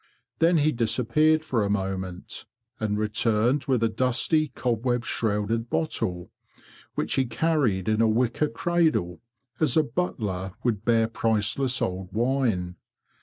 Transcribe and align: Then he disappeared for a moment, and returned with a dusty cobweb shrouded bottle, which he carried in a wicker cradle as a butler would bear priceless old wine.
Then 0.39 0.57
he 0.57 0.71
disappeared 0.71 1.45
for 1.45 1.63
a 1.63 1.69
moment, 1.69 2.45
and 2.79 2.97
returned 2.97 3.65
with 3.65 3.83
a 3.83 3.87
dusty 3.87 4.47
cobweb 4.47 5.05
shrouded 5.05 5.69
bottle, 5.69 6.31
which 6.95 7.13
he 7.13 7.25
carried 7.25 7.87
in 7.87 8.01
a 8.01 8.07
wicker 8.07 8.49
cradle 8.49 9.21
as 9.59 9.77
a 9.77 9.83
butler 9.83 10.53
would 10.63 10.83
bear 10.83 11.07
priceless 11.07 11.83
old 11.83 12.11
wine. 12.11 12.77